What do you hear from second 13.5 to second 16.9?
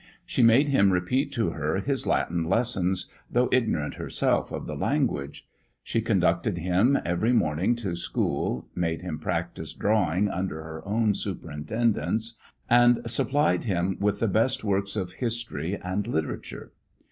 him with the best works on history and literature.